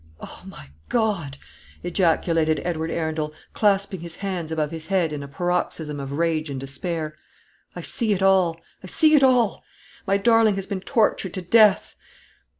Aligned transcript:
"O 0.19 0.41
my 0.45 0.71
God!" 0.89 1.37
ejaculated 1.83 2.59
Edward 2.65 2.89
Arundel, 2.89 3.35
clasping 3.53 3.99
his 3.99 4.15
hands 4.15 4.51
above 4.51 4.71
his 4.71 4.87
head 4.87 5.13
in 5.13 5.21
a 5.21 5.27
paroxysm 5.27 5.99
of 5.99 6.13
rage 6.13 6.49
and 6.49 6.59
despair. 6.59 7.15
"I 7.75 7.81
see 7.81 8.11
it 8.11 8.23
all 8.23 8.59
I 8.83 8.87
see 8.87 9.13
it 9.13 9.21
all! 9.21 9.63
My 10.07 10.17
darling 10.17 10.55
has 10.55 10.65
been 10.65 10.81
tortured 10.81 11.35
to 11.35 11.43
death. 11.43 11.95